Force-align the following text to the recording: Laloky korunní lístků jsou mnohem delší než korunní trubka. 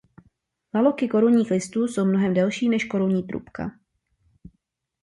Laloky 0.75 1.07
korunní 1.07 1.43
lístků 1.51 1.87
jsou 1.87 2.05
mnohem 2.05 2.33
delší 2.33 2.69
než 2.69 2.85
korunní 2.85 3.23
trubka. 3.23 3.71